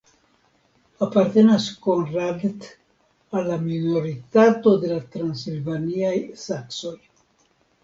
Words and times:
Apartenas 1.05 1.67
Konradt 1.83 2.65
al 3.35 3.47
la 3.51 3.59
minoritato 3.67 4.75
de 4.87 4.91
la 4.95 4.99
transilvaniaj 5.19 6.17
saksoj. 6.49 6.99